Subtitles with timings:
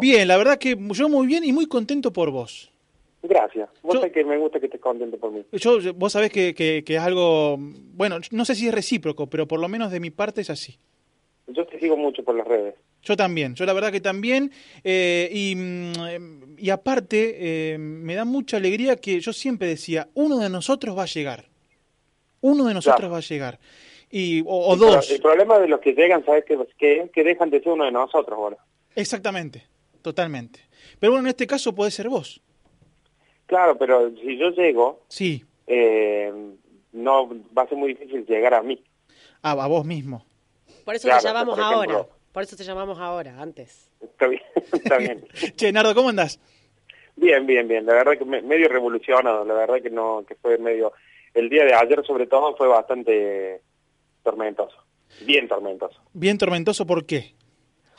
[0.00, 2.70] Bien, la verdad que yo muy bien y muy contento por vos.
[3.22, 3.68] Gracias.
[3.82, 5.44] Vos Yo- sabés que me gusta que estés contento por mí.
[5.52, 9.46] Yo, vos sabés que, que- que es algo, bueno, no sé si es recíproco, pero
[9.46, 10.78] por lo menos de mi parte es así.
[11.46, 12.74] Yo te sigo mucho por las redes.
[13.02, 14.52] Yo también, yo la verdad que también.
[14.84, 20.38] eh, y, mm, y aparte, eh, me da mucha alegría que yo siempre decía, uno
[20.38, 21.46] de nosotros va a llegar.
[22.42, 23.12] Uno de nosotros Claro.
[23.12, 23.58] va a llegar.
[24.10, 25.10] Y, o, o El pro- dos.
[25.10, 26.58] El problema de los que llegan, ¿sabes qué?
[26.78, 28.56] Que, que dejan de ser uno de nosotros ahora.
[28.94, 29.64] Exactamente,
[30.02, 30.60] totalmente.
[30.98, 32.40] Pero bueno, en este caso puede ser vos.
[33.46, 36.32] Claro, pero si yo llego, Sí, eh,
[36.92, 38.82] no va a ser muy difícil llegar a mí.
[39.42, 40.24] a, a vos mismo.
[40.84, 41.96] Por eso Claro, te llamamos por ejemplo.
[41.98, 42.08] ahora.
[42.32, 43.90] Por eso te llamamos ahora, antes.
[44.00, 44.42] Está bien,
[44.72, 45.24] está bien.
[45.56, 46.38] Che, Nardo, ¿cómo andás?
[47.16, 47.84] Bien, bien, bien.
[47.86, 49.44] La verdad que me- medio revolucionado.
[49.44, 50.92] La verdad que no, que fue medio.
[51.34, 53.60] El día de ayer, sobre todo, fue bastante
[54.22, 54.76] tormentoso.
[55.26, 56.00] Bien tormentoso.
[56.12, 57.34] Bien tormentoso, ¿por qué?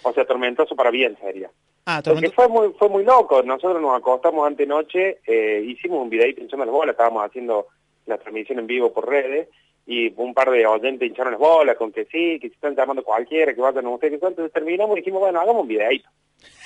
[0.03, 1.51] O sea, tormentoso para bien sería.
[1.85, 3.41] Ah, Porque fue muy, fue muy loco.
[3.43, 7.67] Nosotros nos acostamos antenoche, eh, hicimos un videito hinchando las bolas, estábamos haciendo
[8.05, 9.47] la transmisión en vivo por redes,
[9.85, 13.03] y un par de oyentes hincharon las bolas con que sí, que se están llamando
[13.03, 14.27] cualquiera, que vayan a ustedes, que eso.
[14.27, 16.07] entonces terminamos y dijimos, bueno, hagamos un videito,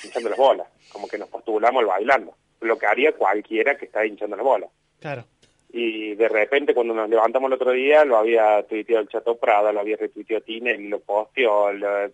[0.04, 4.04] hinchando las bolas, como que nos postulamos al bailando, lo que haría cualquiera que está
[4.04, 4.70] hinchando las bolas.
[5.00, 5.24] Claro.
[5.70, 9.72] Y de repente cuando nos levantamos el otro día, lo había tuiteado el Chato Prada,
[9.72, 12.06] lo había retuiteado Tinel, lo posteó, lo,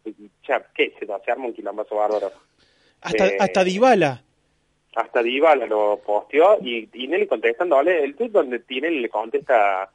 [0.46, 2.32] ya, qué yo, se arma un quilombazo bárbaro.
[3.02, 4.22] Hasta, Eh, hasta Dybala.
[4.94, 9.90] hasta Dybala lo posteó y Tinelli contestándole, el tweet donde Tinelli le contesta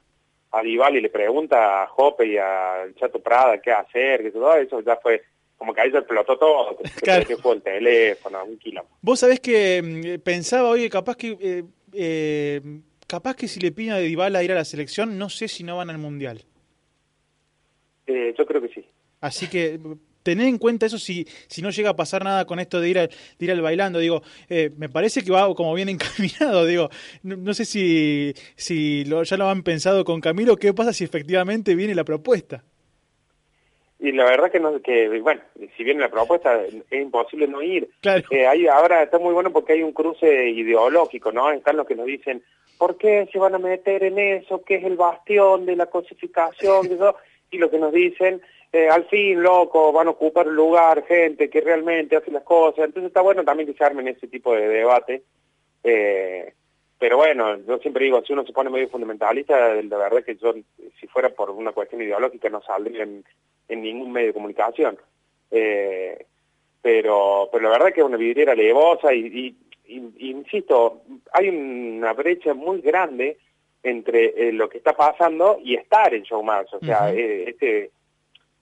[0.52, 4.56] a Dybala y le pregunta a Jope y al Chato Prada qué hacer, que todo
[4.56, 5.24] eso ya fue
[5.58, 7.26] como que ahí se explotó todo, que Claro.
[7.26, 8.90] que fue el teléfono, un quilombo.
[9.02, 9.82] Vos sabés que
[10.20, 11.64] mm, pensaba, oye, capaz que eh,
[11.94, 12.62] eh,
[13.08, 15.78] capaz que si le piden a Dybala ir a la selección, no sé si no
[15.78, 16.44] van al Mundial.
[18.06, 18.86] Eh, yo creo que sí.
[19.20, 19.80] Así que
[20.28, 23.00] tené en cuenta eso si, si no llega a pasar nada con esto de ir,
[23.00, 24.00] al- de ir al bailando.
[24.00, 26.66] Digo, eh, me parece que va como bien encaminado.
[26.66, 26.90] Digo,
[27.24, 30.58] no, no sé si, si lo- ya lo han pensado con Camilo.
[30.58, 32.64] ¿Qué pasa si efectivamente viene la propuesta?
[34.00, 35.42] Y la verdad que, no, que bueno,
[35.76, 37.90] si viene la propuesta, es imposible no ir.
[38.02, 38.26] Claro.
[38.30, 41.50] Eh, ahí ahora está muy bueno porque hay un cruce ideológico, ¿no?
[41.52, 42.44] Están los que nos dicen,
[42.78, 44.62] ¿por qué se van a meter en eso?
[44.64, 46.90] ¿Qué es el bastión de la cosificación?
[46.90, 47.16] de eso?
[47.50, 48.42] Y los que nos dicen,
[48.72, 52.86] eh, al fin, loco, van a ocupar un lugar, gente que realmente hace las cosas.
[52.86, 55.24] Entonces está bueno también que se armen ese tipo de debate.
[55.84, 56.54] Eh,
[57.00, 60.54] pero bueno, yo siempre digo, si uno se pone medio fundamentalista, la verdad que yo,
[61.00, 63.24] si fuera por una cuestión ideológica, no saldría en,
[63.70, 64.98] en ningún medio de comunicación.
[65.52, 66.26] Eh,
[66.82, 69.56] pero, pero la verdad que es una vidriera levosa y, y-
[69.96, 71.02] y- insisto,
[71.32, 73.38] hay una brecha muy grande
[73.84, 76.74] entre eh, lo que está pasando y estar en Showmatch.
[76.74, 77.92] O sea, eh, este,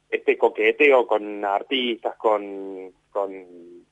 [0.10, 3.32] este coqueteo con artistas, con, con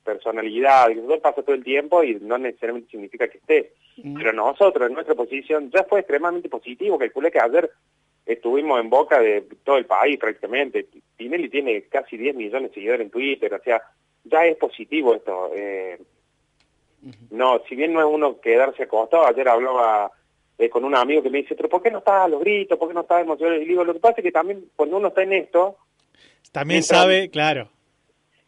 [0.03, 3.73] personalidad, eso pasa todo el tiempo y no necesariamente significa que esté.
[4.15, 6.97] Pero nosotros, en nuestra posición, ya fue extremadamente positivo.
[6.97, 7.69] Calculé que ayer
[8.25, 10.87] estuvimos en boca de todo el país prácticamente.
[11.15, 13.81] Tinelli tiene casi 10 millones de seguidores en Twitter, o sea,
[14.23, 15.51] ya es positivo esto.
[15.53, 15.99] Eh,
[17.31, 20.11] no, si bien no es uno quedarse acostado, ayer hablaba
[20.57, 22.77] eh, con un amigo que me dice, pero ¿por qué no estás a los gritos?
[22.77, 23.61] ¿Por qué no estás emocionado?
[23.61, 25.77] Y digo, lo que pasa es que también cuando uno está en esto,
[26.53, 27.67] También Mientras- sabe, claro.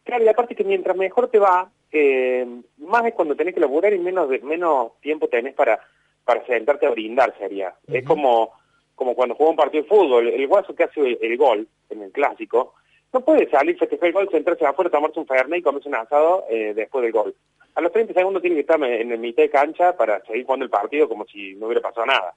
[0.04, 2.46] Claro, y aparte que mientras mejor te va, eh,
[2.78, 5.78] más es cuando tenés que laburar y menos menos tiempo tenés para
[6.24, 7.74] para sentarte a brindar, sería.
[7.86, 8.52] Es como
[8.94, 12.02] como cuando juega un partido de fútbol, el guaso que hace el, el gol en
[12.02, 12.74] el clásico,
[13.12, 16.44] no puede salir, festejar el gol, sentarse afuera, tomarse un fernet y comerse un asado
[16.48, 17.34] eh, después del gol.
[17.74, 20.64] A los 30 segundos tiene que estar en el mitad de cancha para seguir jugando
[20.64, 22.34] el partido como si no hubiera pasado nada.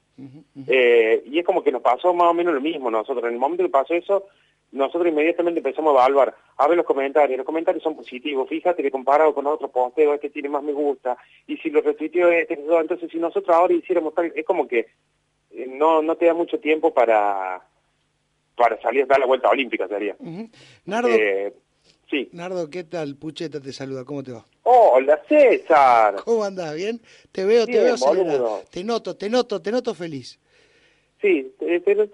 [0.67, 3.23] Eh, y es como que nos pasó más o menos lo mismo nosotros.
[3.25, 4.25] En el momento que pasó eso,
[4.71, 7.37] nosotros inmediatamente empezamos a evaluar, a ver los comentarios.
[7.37, 8.47] Los comentarios son positivos.
[8.47, 11.17] Fíjate que comparado con otro posteo, este tiene más me gusta.
[11.47, 14.87] Y si lo retuiteó este, eso, entonces si nosotros ahora hiciéramos tal, es como que
[15.51, 17.61] eh, no no te da mucho tiempo para
[18.55, 20.15] para salir a dar la vuelta olímpica, sería.
[20.85, 21.53] Nardo, Eh,
[22.09, 22.29] sí.
[22.33, 23.15] Nardo, ¿qué tal?
[23.15, 24.45] Pucheta te saluda, ¿cómo te va?
[24.63, 26.15] Hola, César.
[26.25, 26.75] ¿Cómo andás?
[26.75, 27.01] ¿Bien?
[27.31, 28.61] Te veo, te veo acelerado.
[28.69, 30.37] Te noto, te noto, te noto feliz.
[31.21, 32.07] Sí, eh, pero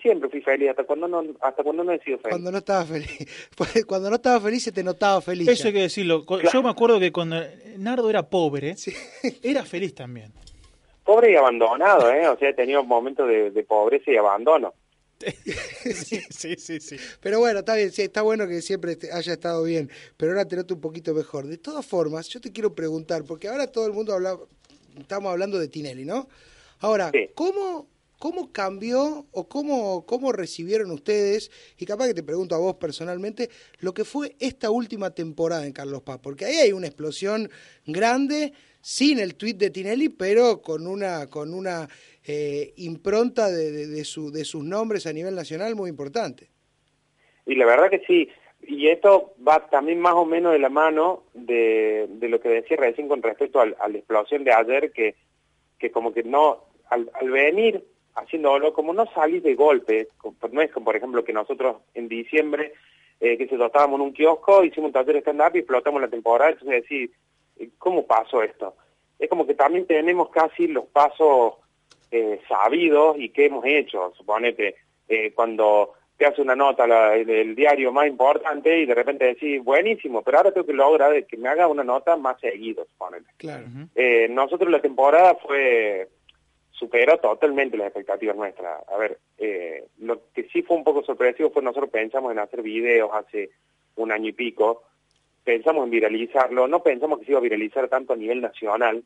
[0.00, 2.30] siempre fui feliz, hasta cuando no, hasta cuando no he sido feliz.
[2.30, 3.10] Cuando no estaba feliz.
[3.56, 5.48] Pues, Cuando no estaba feliz se te notaba feliz.
[5.48, 5.68] Eso ya.
[5.68, 6.24] hay que decirlo.
[6.24, 6.48] Claro.
[6.52, 7.36] Yo me acuerdo que cuando
[7.78, 8.76] Nardo era pobre,
[9.42, 10.32] era feliz también.
[11.04, 12.28] Pobre y abandonado, ¿eh?
[12.28, 14.72] O sea, he tenido momentos de, de pobreza y abandono.
[15.18, 16.96] sí, sí, sí, sí.
[17.20, 20.46] Pero bueno, está bien, sí, está bueno que siempre te- haya estado bien, pero ahora
[20.46, 21.46] te noto un poquito mejor.
[21.46, 24.38] De todas formas, yo te quiero preguntar, porque ahora todo el mundo habla,
[24.96, 26.28] estamos hablando de Tinelli, ¿no?
[26.80, 27.30] Ahora, Sí.
[27.34, 27.88] ¿cómo,
[28.18, 33.48] ¿cómo cambió o cómo, cómo recibieron ustedes, y capaz que te pregunto a vos personalmente,
[33.80, 36.18] lo que fue esta última temporada en Carlos Paz?
[36.22, 37.48] Porque ahí hay una explosión
[37.86, 41.88] grande, sin el tuit de Tinelli, pero con una, con una
[42.24, 46.48] eh, impronta de, de- su, de sus nombres a nivel nacional muy importante.
[47.46, 48.28] Y la verdad que sí.
[48.66, 52.76] Y esto va también más o menos de la mano de, de lo que decía
[52.76, 55.14] recién con respecto al- a la explosión de ayer, que,
[55.78, 57.84] que como que no, al, al venir
[58.20, 60.08] haciéndolo, como no salís de golpe,
[60.52, 62.72] no es como por ejemplo que nosotros en diciembre,
[63.20, 66.08] eh, que se estábamos en un kiosco, hicimos un taller de stand-up y explotamos la
[66.08, 67.10] temporada, entonces decir,
[67.78, 68.74] ¿cómo pasó esto?
[69.18, 71.54] Es como que también tenemos casi los pasos
[72.10, 74.76] eh, sabidos y que hemos hecho, suponete,
[75.08, 79.24] eh, cuando te hace una nota la- el, el diario más importante y de repente
[79.24, 83.26] decís, buenísimo, pero ahora tengo que lograr que me haga una nota más seguido, suponete.
[83.36, 83.66] Claro.
[83.94, 86.08] Eh, nosotros la temporada fue
[86.78, 88.88] superó totalmente las expectativas nuestras.
[88.88, 92.62] A ver, eh, lo que sí fue un poco sorpresivo fue nosotros pensamos en hacer
[92.62, 93.50] videos hace
[93.96, 94.84] un año y pico,
[95.42, 99.02] pensamos en viralizarlo, no pensamos que se iba a viralizar tanto a nivel nacional,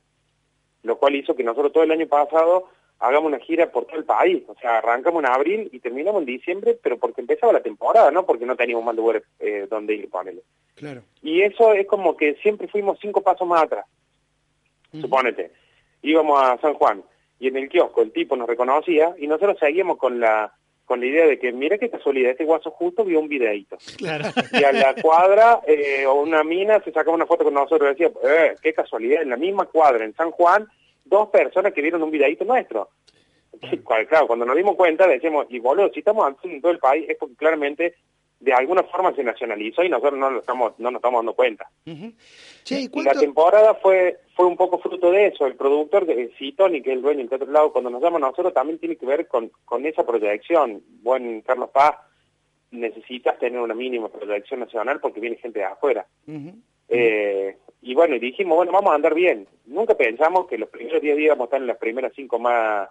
[0.83, 4.05] lo cual hizo que nosotros todo el año pasado hagamos una gira por todo el
[4.05, 8.11] país, o sea, arrancamos en abril y terminamos en diciembre, pero porque empezaba la temporada,
[8.11, 10.43] no porque no teníamos más lugares eh, donde ir, ponele.
[10.75, 11.03] Claro.
[11.23, 13.87] Y eso es como que siempre fuimos cinco pasos más atrás.
[15.01, 15.51] Supónete,
[16.03, 17.03] íbamos a San Juan
[17.43, 20.53] y en el kiosco el tipo nos reconocía y nosotros seguíamos con la
[20.85, 23.79] con la idea de que mira qué casualidad, este guaso justo vio un videíto.
[23.97, 24.29] Claro.
[24.53, 28.05] Y a la cuadra eh, o una mina se sacaba una foto con nosotros y
[28.05, 30.69] decía, eh, qué casualidad, en la misma cuadra en San Juan,
[31.05, 32.91] dos personas que vieron un videíto nuestro.
[34.09, 37.07] Claro, cuando nos dimos cuenta decíamos, y boludo, si estamos haciendo en todo el país
[37.09, 37.95] es porque claramente
[38.43, 41.71] de alguna forma se nacionalizó y nosotros no lo estamos, no nos estamos dando cuenta.
[42.65, 45.47] Che, ¿y la temporada fue fue un poco fruto de eso.
[45.47, 48.21] El productor, de Citoni, que es el dueño del Teatro Lado, cuando nos llama a
[48.21, 50.83] nosotros también tiene que ver con, con esa proyección.
[51.03, 51.97] Buen Carlos Paz,
[52.71, 56.07] necesitas tener una mínima proyección nacional porque viene gente de afuera.
[56.89, 59.47] Eh, y bueno, y dijimos, bueno, vamos a andar bien.
[59.67, 62.89] Nunca pensamos que los primeros 10 días íbamos a estar en las primeras 5 más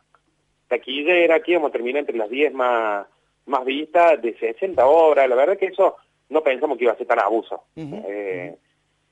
[0.68, 3.08] taquilleras, que íbamos a terminar entre las 10 más,
[3.46, 5.28] más vistas de 60 obras.
[5.30, 5.96] La verdad que eso
[6.30, 7.64] no pensamos que iba a ser tan abuso.
[7.76, 8.56] Eh,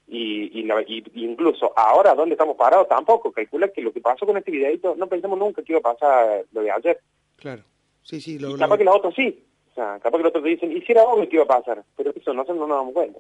[0.07, 3.31] y, y, la- y- incluso ahora, donde estamos parados, tampoco.
[3.31, 6.45] Calcula que lo que pasó con este videito, no pensamos nunca que iba a pasar
[6.51, 6.99] lo de ayer.
[7.35, 7.63] Claro.
[8.03, 9.43] Sí, sí, Y lo, capaz lo- que los otros sí.
[9.71, 11.83] O sea, capaz que los otros dicen, y si era obvio que iba a pasar.
[11.95, 13.19] Pero eso nosotros no nos damos cuenta.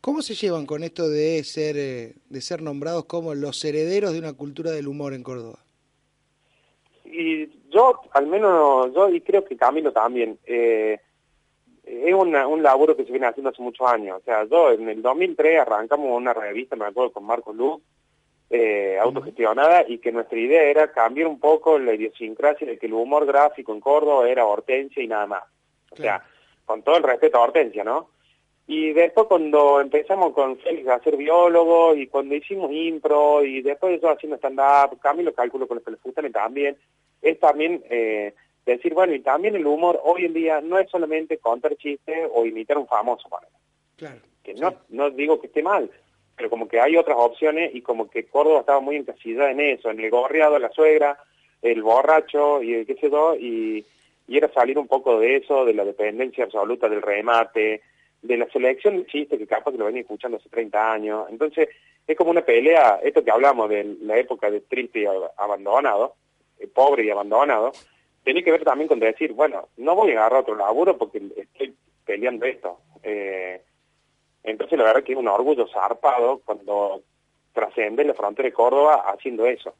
[0.00, 4.18] ¿Cómo se llevan con esto de ser eh, de ser nombrados como los herederos de
[4.18, 5.58] una cultura del humor en Córdoba?
[7.06, 10.98] Y yo, al menos yo, y creo que Camilo también, eh,
[11.84, 14.18] es una- un laburo que se viene haciendo hace muchos años.
[14.20, 17.80] O sea, yo en el 2003 arrancamos una revista, me acuerdo, con Marcos Luz,
[18.50, 22.92] eh, autogestionada, y que nuestra idea era cambiar un poco la idiosincrasia de que el
[22.94, 25.42] humor gráfico en Córdoba era Hortensia y nada más.
[25.90, 26.22] O sea,
[26.64, 28.10] con todo el respeto a Hortensia, ¿no?
[28.68, 33.90] Y después cuando empezamos con Félix a ser biólogo y cuando hicimos impro y después
[33.90, 36.76] de eso haciendo stand-up, Camilo calculo con los que les gustan también,
[37.22, 41.38] es también eh, decir, bueno, y también el humor hoy en día no es solamente
[41.38, 43.28] contar chistes o imitar a un famoso.
[43.96, 44.20] Claro.
[44.42, 45.88] que no, no digo que esté mal,
[46.36, 49.90] pero como que hay otras opciones y como que Córdoba estaba muy encasillada en eso,
[49.90, 51.18] en el gorriado, la suegra,
[51.62, 53.86] el borracho y el qué sé yo, y,
[54.26, 57.80] y era salir un poco de eso, de la dependencia absoluta del remate,
[58.26, 61.26] de la selección de chistes que capaz que lo venía escuchando hace 30 años.
[61.30, 61.68] Entonces,
[62.06, 66.14] es como una pelea, esto que hablamos de la época de triste y ab- abandonado,
[66.58, 67.72] eh, pobre y abandonado,
[68.24, 71.74] tiene que ver también con decir, bueno, no voy a agarrar otro laburo porque estoy
[72.04, 72.80] peleando esto.
[73.02, 73.60] Eh,
[74.44, 77.02] entonces la verdad que es un orgullo zarpado cuando
[77.52, 79.74] trascende la frontera de Córdoba haciendo eso.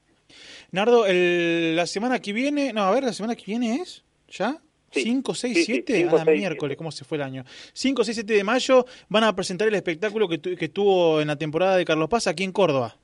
[0.72, 4.56] Nardo, el- la semana que viene, no, a ver, la semana que viene es, ¿ya?
[4.96, 5.02] Sí.
[5.02, 6.76] 5, 6, Sí, sí, 7, cinco, a la miércoles.
[6.76, 7.44] ¿cómo se fue el año?
[7.72, 11.28] 5, 6, 7 de mayo van a presentar el espectáculo que, tu- que tuvo en
[11.28, 12.96] la temporada de Carlos Paz aquí en Córdoba.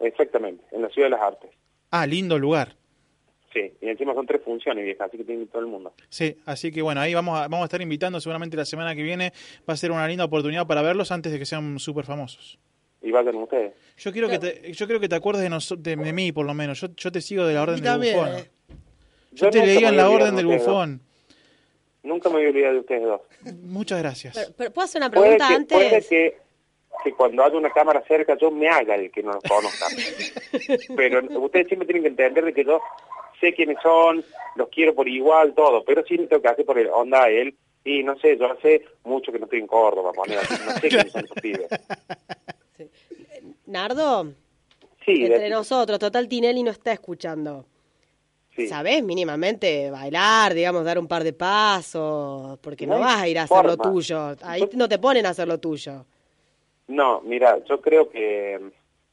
[0.00, 1.50] Exactamente, en la Ciudad de las Artes.
[1.90, 2.74] Ah, lindo lugar.
[3.52, 5.92] Sí, y encima son tres funciones, vieja, así que tiene todo el mundo.
[6.08, 9.02] Sí, así que bueno, ahí vamos a, vamos a estar invitando seguramente la semana que
[9.02, 9.32] viene.
[9.68, 12.58] Va a ser una linda oportunidad para verlos antes de que sean súper famosos.
[13.02, 13.74] Y vayan ustedes.
[13.98, 16.54] Yo quiero que te, yo creo que te acuerdes de, de, de mí, por lo
[16.54, 16.80] menos.
[16.80, 18.34] Yo, yo te sigo de la orden Y de también, Bufón.
[18.36, 18.50] eh.
[19.32, 21.02] Yo, te leía en la orden de del bufón.
[22.02, 23.20] Nunca me voy a olvidar de ustedes dos.
[23.62, 24.34] Muchas gracias.
[24.34, 25.78] Pero, pero ¿Puedo hacer una Puede pregunta que, antes?
[25.78, 26.36] puede que,
[27.04, 29.86] que cuando haya una cámara cerca yo me haga el que no los conozca.
[30.96, 32.80] pero ustedes siempre tienen que entender de que yo
[33.40, 34.24] sé quiénes son,
[34.56, 37.28] los quiero por igual, todo, pero sí me tengo que hacer por el onda a
[37.30, 37.54] él.
[37.84, 40.88] Y no sé, yo hace mucho que no estoy en Córdoba, poner así, no sé
[40.88, 41.66] quiénes son esos pibes.
[43.66, 44.32] Nardo,
[45.04, 47.66] Sí, entre de- nosotros, total Tinelli no está escuchando.
[48.54, 48.66] Sí.
[48.66, 52.58] ¿Sabés mínimamente bailar, digamos, dar un par de pasos?
[52.60, 54.36] Porque no, vas a ir a hacer lo tuyo.
[54.42, 56.04] Ahí no te ponen a hacer lo tuyo.
[56.88, 58.60] No, mira, yo creo que,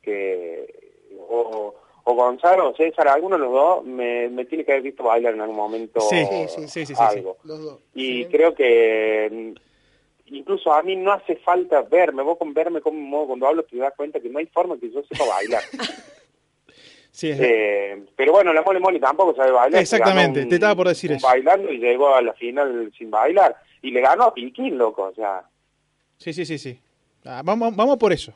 [0.01, 4.83] que o, o Gonzalo o César, alguno de los dos, me, me tiene que haber
[4.83, 7.37] visto bailar en algún momento Sí, sí, sí, sí, sí, sí, algo.
[7.43, 7.79] Los dos.
[7.93, 13.27] Y creo que mm, incluso a mí no hace falta verme, vos con verme como
[13.27, 15.63] cuando hablo te das cuenta que no hay forma que yo sepa bailar.
[17.19, 19.81] Sí, es- Eh, pero bueno, la Mole Mole tampoco sabe bailar.
[19.81, 21.27] Exactamente, te estaba por decir eso.
[21.27, 23.57] bailando y llegó a la final sin bailar.
[23.81, 25.43] Y le ganó a Piquín, loco, o sea...
[26.17, 26.79] sí, sí, sí, sí.
[27.25, 28.33] Ah, vamos, vamos por eso.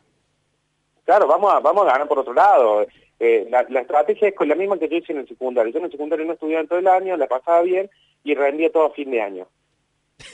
[1.05, 2.85] Claro, vamos a, vamos a ganar por otro lado.
[3.19, 5.71] Eh, la, la estrategia es con la misma que yo hice en el secundario.
[5.71, 7.89] Yo en el secundario no estudiaba todo el año, la pasaba bien
[8.25, 9.47] y rendía todo a fin de año.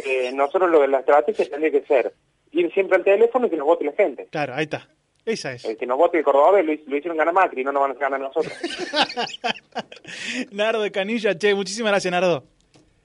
[0.06, 2.14] Eh, nosotros lo, la estrategia tendría que ser
[2.52, 4.28] ir siempre al teléfono y que nos vote la gente.
[4.32, 4.88] Claro, ahí está.
[5.30, 5.64] Esa es.
[5.64, 7.94] El que nos vote el Córdoba lo, lo hicieron ganar Macri, no nos van a
[7.94, 8.52] ganar nosotros.
[10.52, 12.44] Nardo de Canilla, che, muchísimas gracias, Nardo.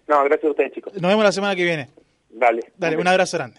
[0.09, 0.95] No, gracias a ustedes, chicos.
[0.95, 1.91] Nos vemos la semana que viene.
[2.31, 2.63] Dale.
[2.79, 3.53] Dale, un abrazo grande.